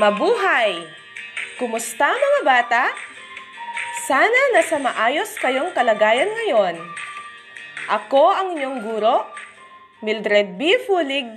Mabuhay! 0.00 0.88
Kumusta 1.60 2.08
mga 2.08 2.40
bata? 2.48 2.84
Sana 4.08 4.56
nasa 4.56 4.80
maayos 4.80 5.36
kayong 5.36 5.68
kalagayan 5.76 6.32
ngayon. 6.32 6.80
Ako 7.92 8.32
ang 8.32 8.56
inyong 8.56 8.80
guro, 8.80 9.28
Mildred 10.00 10.56
B. 10.56 10.80
Fulig, 10.88 11.28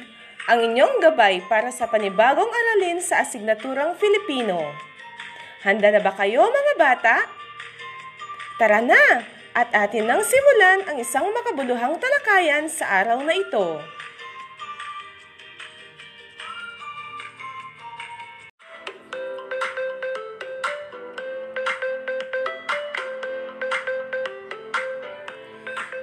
ang 0.48 0.72
inyong 0.72 1.04
gabay 1.04 1.44
para 1.52 1.68
sa 1.68 1.92
panibagong 1.92 2.48
aralin 2.48 3.04
sa 3.04 3.28
asignaturang 3.28 4.00
Filipino. 4.00 4.64
Handa 5.68 5.92
na 5.92 6.00
ba 6.00 6.16
kayo 6.16 6.48
mga 6.48 6.74
bata? 6.80 7.28
Tara 8.56 8.80
na 8.80 9.28
at 9.52 9.68
atin 9.76 10.08
nang 10.08 10.24
simulan 10.24 10.80
ang 10.88 10.96
isang 10.96 11.28
makabuluhang 11.28 12.00
talakayan 12.00 12.72
sa 12.72 13.04
araw 13.04 13.20
na 13.20 13.36
ito. 13.36 13.84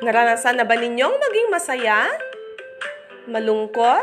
Naranasan 0.03 0.59
na 0.59 0.67
ba 0.67 0.75
ninyong 0.75 1.15
maging 1.15 1.49
masaya? 1.55 2.11
Malungkot? 3.31 4.03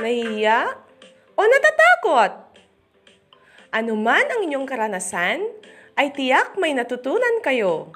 Nahihiya? 0.00 0.72
O 1.36 1.44
natatakot? 1.44 2.32
Ano 3.76 3.92
man 3.92 4.24
ang 4.32 4.40
inyong 4.40 4.64
karanasan, 4.64 5.44
ay 6.00 6.16
tiyak 6.16 6.56
may 6.56 6.72
natutunan 6.72 7.44
kayo. 7.44 7.92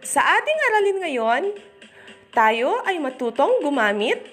Sa 0.00 0.24
ating 0.24 0.58
aralin 0.72 0.98
ngayon, 1.04 1.42
tayo 2.32 2.80
ay 2.88 2.96
matutong 2.96 3.60
gumamit 3.60 4.24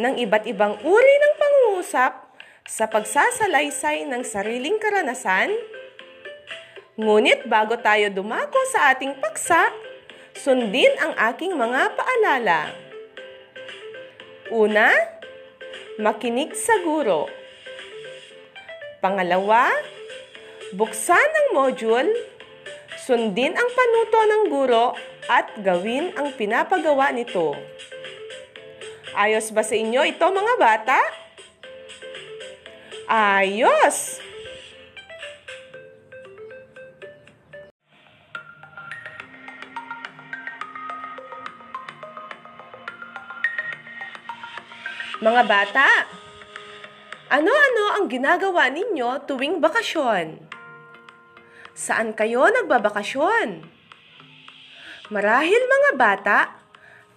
ng 0.00 0.16
iba't 0.16 0.48
ibang 0.48 0.80
uri 0.80 1.14
ng 1.20 1.34
pangungusap 1.36 2.24
sa 2.64 2.88
pagsasalaysay 2.88 4.08
ng 4.08 4.24
sariling 4.24 4.80
karanasan. 4.80 5.52
Ngunit 6.96 7.44
bago 7.52 7.76
tayo 7.76 8.08
dumako 8.08 8.60
sa 8.72 8.96
ating 8.96 9.20
paksa, 9.20 9.68
Sundin 10.32 10.92
ang 10.96 11.12
aking 11.32 11.52
mga 11.52 11.92
paalala. 11.92 12.72
Una, 14.48 14.88
makinig 16.00 16.56
sa 16.56 16.80
guro. 16.80 17.28
Pangalawa, 19.04 19.68
buksan 20.72 21.20
ang 21.20 21.48
module, 21.52 22.08
sundin 22.96 23.52
ang 23.52 23.68
panuto 23.76 24.20
ng 24.24 24.42
guro 24.48 24.86
at 25.28 25.52
gawin 25.60 26.16
ang 26.16 26.32
pinapagawa 26.32 27.12
nito. 27.12 27.52
Ayos 29.12 29.52
ba 29.52 29.60
sa 29.60 29.76
inyo 29.76 30.00
ito 30.08 30.24
mga 30.24 30.54
bata? 30.56 31.00
Ayos! 33.12 34.31
Mga 45.22 45.42
bata, 45.46 45.86
ano-ano 47.30 47.94
ang 47.94 48.10
ginagawa 48.10 48.66
ninyo 48.74 49.22
tuwing 49.22 49.62
bakasyon? 49.62 50.42
Saan 51.78 52.10
kayo 52.18 52.50
nagbabakasyon? 52.50 53.62
Marahil 55.14 55.62
mga 55.62 55.90
bata, 55.94 56.38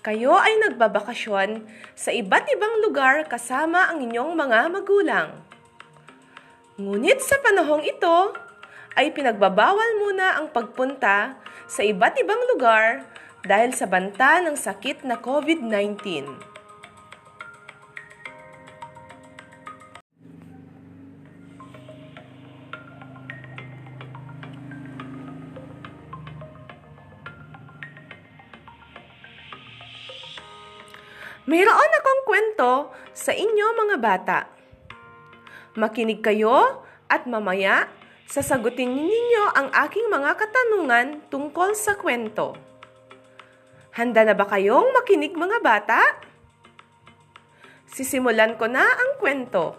kayo 0.05 0.37
ay 0.37 0.53
nagbabakasyon 0.61 1.65
sa 1.97 2.13
iba't 2.13 2.45
ibang 2.53 2.77
lugar 2.85 3.25
kasama 3.25 3.89
ang 3.89 4.05
inyong 4.05 4.37
mga 4.37 4.59
magulang. 4.69 5.41
Ngunit 6.77 7.25
sa 7.25 7.41
panahong 7.41 7.89
ito, 7.89 8.37
ay 8.93 9.17
pinagbabawal 9.17 9.97
muna 9.97 10.37
ang 10.37 10.53
pagpunta 10.53 11.41
sa 11.65 11.81
iba't 11.81 12.21
ibang 12.21 12.53
lugar 12.53 13.01
dahil 13.41 13.73
sa 13.73 13.89
banta 13.89 14.45
ng 14.45 14.53
sakit 14.53 15.01
na 15.01 15.17
COVID-19. 15.17 16.54
Mayroon 31.45 31.91
akong 32.01 32.21
kwento 32.25 32.71
sa 33.13 33.29
inyo 33.29 33.65
mga 33.77 33.97
bata. 34.01 34.39
Makinig 35.77 36.25
kayo 36.25 36.81
at 37.05 37.29
mamaya 37.29 37.85
sasagutin 38.25 38.89
ninyo 38.89 39.53
ang 39.53 39.69
aking 39.85 40.09
mga 40.09 40.41
katanungan 40.41 41.21
tungkol 41.29 41.77
sa 41.77 41.93
kwento. 42.01 42.57
Handa 43.93 44.25
na 44.25 44.33
ba 44.33 44.49
kayong 44.49 44.89
makinig 44.89 45.37
mga 45.37 45.61
bata? 45.61 46.01
Sisimulan 47.93 48.57
ko 48.57 48.65
na 48.65 48.81
ang 48.81 49.21
kwento. 49.21 49.77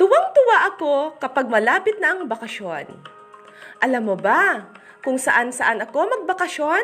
Tuwang-tuwa 0.00 0.56
ako 0.72 1.20
kapag 1.20 1.52
malapit 1.52 2.00
na 2.00 2.16
ang 2.16 2.24
bakasyon. 2.24 2.88
Alam 3.84 4.02
mo 4.08 4.16
ba, 4.16 4.72
kung 5.06 5.22
saan-saan 5.22 5.78
ako 5.86 6.10
magbakasyon? 6.18 6.82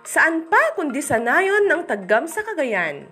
Saan 0.00 0.48
pa 0.48 0.72
kundi 0.72 1.04
sa 1.04 1.20
nayon 1.20 1.68
ng 1.68 1.84
taggam 1.84 2.24
sa 2.24 2.40
Cagayan? 2.40 3.04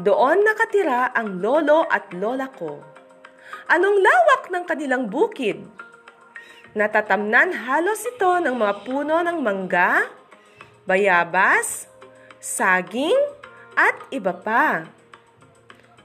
Doon 0.00 0.40
nakatira 0.40 1.12
ang 1.12 1.44
lolo 1.44 1.84
at 1.92 2.08
lola 2.16 2.48
ko. 2.48 2.80
Anong 3.68 4.00
lawak 4.00 4.48
ng 4.48 4.64
kanilang 4.64 5.12
bukid? 5.12 5.60
Natatamnan 6.72 7.52
halos 7.68 8.00
ito 8.08 8.40
ng 8.40 8.56
mga 8.56 8.74
puno 8.88 9.20
ng 9.20 9.44
mangga, 9.44 10.08
bayabas, 10.88 11.84
saging, 12.40 13.18
at 13.76 13.98
iba 14.08 14.32
pa. 14.32 14.88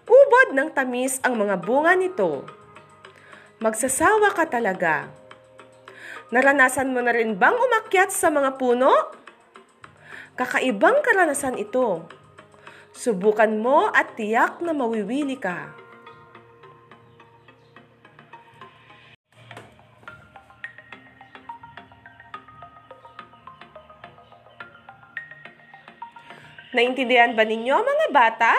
Ubod 0.03 0.51
ng 0.51 0.69
tamis 0.75 1.23
ang 1.23 1.39
mga 1.39 1.55
bunga 1.61 1.95
nito. 1.95 2.43
Magsasawa 3.63 4.35
ka 4.35 4.49
talaga. 4.49 5.24
Naranasan 6.33 6.89
mo 6.89 7.05
na 7.05 7.13
rin 7.13 7.37
bang 7.37 7.53
umakyat 7.53 8.09
sa 8.09 8.33
mga 8.33 8.57
puno? 8.57 8.89
Kakaibang 10.33 11.05
karanasan 11.05 11.61
ito. 11.61 12.09
Subukan 12.97 13.61
mo 13.61 13.93
at 13.93 14.17
tiyak 14.17 14.57
na 14.65 14.73
mawiwili 14.73 15.37
ka. 15.37 15.69
Naintindihan 26.73 27.37
ba 27.37 27.45
ninyo 27.45 27.75
mga 27.85 28.07
bata? 28.09 28.53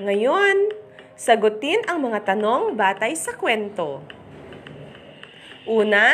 Ngayon, 0.00 0.72
sagutin 1.14 1.84
ang 1.86 2.02
mga 2.02 2.34
tanong 2.34 2.72
batay 2.74 3.12
sa 3.14 3.36
kwento. 3.36 4.23
Una, 5.64 6.12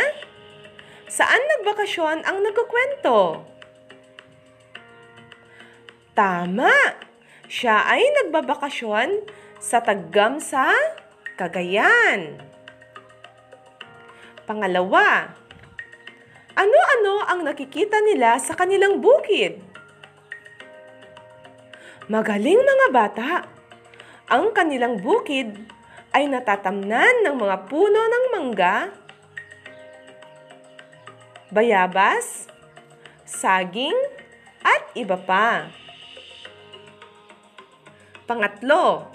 saan 1.10 1.42
nagbakasyon 1.42 2.22
ang 2.22 2.38
nagkukwento? 2.38 3.42
Tama! 6.14 6.70
Siya 7.50 7.82
ay 7.82 7.98
nagbabakasyon 8.22 9.26
sa 9.58 9.82
Taggam 9.82 10.38
sa 10.38 10.70
Cagayan. 11.34 12.38
Pangalawa, 14.46 15.34
ano-ano 16.54 17.26
ang 17.26 17.42
nakikita 17.42 17.98
nila 18.06 18.38
sa 18.38 18.54
kanilang 18.54 19.02
bukid? 19.02 19.58
Magaling 22.06 22.62
mga 22.62 22.86
bata! 22.94 23.30
Ang 24.30 24.54
kanilang 24.54 25.02
bukid 25.02 25.58
ay 26.14 26.30
natatamnan 26.30 27.26
ng 27.26 27.34
mga 27.34 27.66
puno 27.66 27.98
ng 27.98 28.24
mangga 28.30 28.99
bayabas, 31.50 32.46
saging, 33.26 33.94
at 34.62 34.82
iba 34.94 35.18
pa. 35.18 35.70
Pangatlo, 38.30 39.10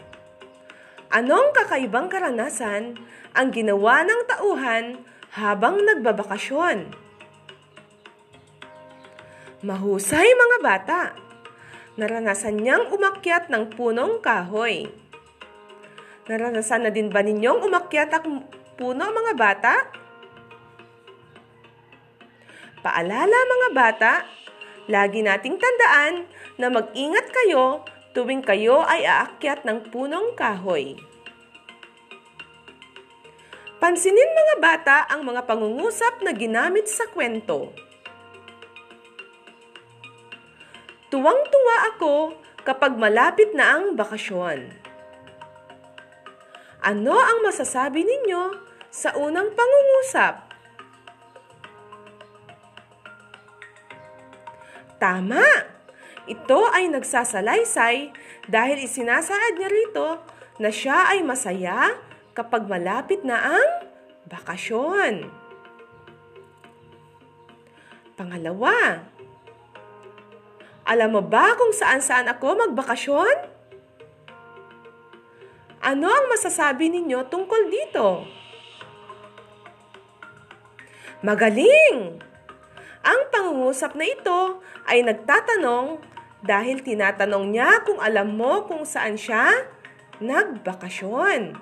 anong 1.08 1.56
kakaibang 1.56 2.12
karanasan 2.12 3.00
ang 3.32 3.48
ginawa 3.56 4.04
ng 4.04 4.22
tauhan 4.28 4.86
habang 5.32 5.80
nagbabakasyon? 5.80 6.92
Mahusay 9.64 10.28
mga 10.28 10.58
bata. 10.60 11.02
Naranasan 11.96 12.60
niyang 12.60 12.92
umakyat 12.92 13.48
ng 13.48 13.72
punong 13.72 14.20
kahoy. 14.20 14.92
Naranasan 16.28 16.84
na 16.84 16.92
din 16.92 17.08
ba 17.08 17.24
ninyong 17.24 17.64
umakyat 17.64 18.12
ang 18.20 18.44
puno 18.76 19.06
mga 19.08 19.34
bata? 19.40 19.74
Paalala 22.86 23.40
mga 23.50 23.70
bata, 23.74 24.14
lagi 24.86 25.26
nating 25.26 25.58
tandaan 25.58 26.30
na 26.62 26.70
mag-ingat 26.70 27.34
kayo 27.34 27.82
tuwing 28.14 28.46
kayo 28.46 28.86
ay 28.86 29.02
aakyat 29.02 29.66
ng 29.66 29.90
punong 29.90 30.38
kahoy. 30.38 30.94
Pansinin 33.82 34.30
mga 34.38 34.56
bata 34.62 34.98
ang 35.10 35.26
mga 35.26 35.50
pangungusap 35.50 36.22
na 36.22 36.30
ginamit 36.38 36.86
sa 36.86 37.10
kwento. 37.10 37.74
Tuwang-tuwa 41.10 41.76
ako 41.98 42.38
kapag 42.62 43.02
malapit 43.02 43.50
na 43.58 43.82
ang 43.82 43.98
bakasyon. 43.98 44.70
Ano 46.86 47.18
ang 47.18 47.42
masasabi 47.42 48.06
ninyo 48.06 48.54
sa 48.94 49.18
unang 49.18 49.58
pangungusap? 49.58 50.45
Tama! 54.98 55.44
Ito 56.26 56.74
ay 56.74 56.90
nagsasalaysay 56.90 58.10
dahil 58.50 58.82
isinasaad 58.82 59.62
niya 59.62 59.70
rito 59.70 60.08
na 60.58 60.74
siya 60.74 61.14
ay 61.14 61.22
masaya 61.22 61.94
kapag 62.34 62.66
malapit 62.66 63.22
na 63.22 63.38
ang 63.38 63.70
bakasyon. 64.26 65.30
Pangalawa, 68.18 69.06
alam 70.88 71.10
mo 71.14 71.22
ba 71.22 71.54
kung 71.60 71.76
saan-saan 71.76 72.26
ako 72.26 72.58
magbakasyon? 72.66 73.38
Ano 75.86 76.10
ang 76.10 76.26
masasabi 76.34 76.90
ninyo 76.90 77.30
tungkol 77.30 77.70
dito? 77.70 78.26
Magaling! 81.22 82.25
Ang 83.06 83.30
pangungusap 83.30 83.94
na 83.94 84.10
ito 84.10 84.66
ay 84.90 85.06
nagtatanong 85.06 86.02
dahil 86.42 86.82
tinatanong 86.82 87.54
niya 87.54 87.86
kung 87.86 88.02
alam 88.02 88.34
mo 88.34 88.66
kung 88.66 88.82
saan 88.82 89.14
siya 89.14 89.70
nagbakasyon. 90.18 91.54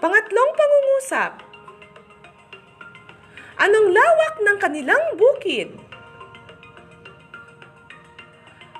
Pangatlong 0.00 0.50
pangungusap. 0.56 1.32
Anong 3.60 3.88
lawak 3.94 4.34
ng 4.42 4.56
kanilang 4.58 5.04
bukid? 5.14 5.76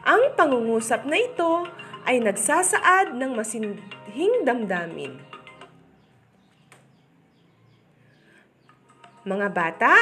Ang 0.02 0.34
pangungusap 0.34 1.06
na 1.06 1.20
ito 1.20 1.69
ay 2.08 2.19
nagsasaad 2.19 3.14
ng 3.14 3.38
masindhing 3.38 4.42
damdamin. 4.42 5.31
Mga 9.22 9.48
bata, 9.54 9.94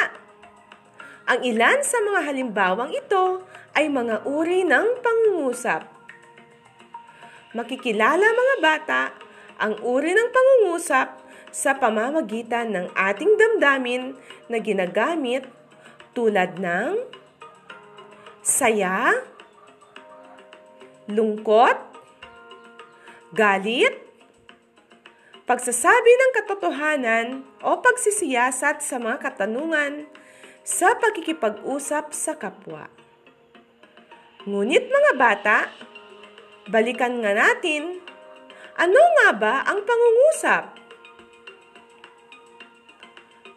ang 1.29 1.45
ilan 1.45 1.85
sa 1.85 2.01
mga 2.01 2.25
halimbawang 2.25 2.89
ito 2.89 3.45
ay 3.77 3.93
mga 3.93 4.25
uri 4.25 4.65
ng 4.65 4.97
pangungusap. 5.05 5.85
Makikilala 7.53 8.25
mga 8.25 8.57
bata 8.65 9.03
ang 9.61 9.77
uri 9.85 10.17
ng 10.17 10.29
pangungusap 10.33 11.21
sa 11.53 11.77
pamamagitan 11.77 12.73
ng 12.73 12.87
ating 12.97 13.37
damdamin 13.37 14.17
na 14.49 14.57
ginagamit 14.57 15.45
tulad 16.17 16.57
ng 16.57 16.97
saya, 18.41 19.21
lungkot, 21.13 21.77
galit, 23.37 24.00
pagsasabi 25.51 26.13
ng 26.15 26.33
katotohanan 26.39 27.27
o 27.67 27.83
pagsisiyasat 27.83 28.87
sa 28.87 29.03
mga 29.03 29.19
katanungan 29.19 30.07
sa 30.63 30.95
pagkikipag-usap 30.95 32.15
sa 32.15 32.39
kapwa. 32.39 32.87
Ngunit 34.47 34.87
mga 34.87 35.13
bata, 35.19 35.67
balikan 36.71 37.19
nga 37.19 37.35
natin, 37.35 37.99
ano 38.79 39.01
nga 39.19 39.29
ba 39.35 39.55
ang 39.67 39.83
pangungusap? 39.83 40.65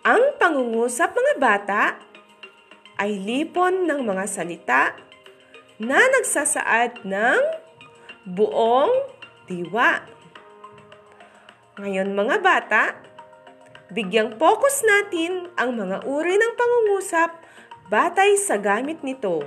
Ang 0.01 0.23
pangungusap 0.41 1.13
mga 1.13 1.33
bata 1.37 1.83
ay 2.97 3.21
lipon 3.21 3.85
ng 3.85 4.01
mga 4.01 4.25
salita 4.25 4.97
na 5.77 6.01
nagsasaad 6.01 7.05
ng 7.05 7.41
buong 8.33 8.89
diwa. 9.45 10.12
Ngayon 11.73 12.13
mga 12.13 12.37
bata, 12.45 12.83
bigyang 13.89 14.37
focus 14.37 14.85
natin 14.85 15.49
ang 15.57 15.73
mga 15.73 16.05
uri 16.05 16.37
ng 16.37 16.53
pangungusap 16.53 17.33
batay 17.89 18.37
sa 18.37 18.61
gamit 18.61 19.01
nito. 19.01 19.41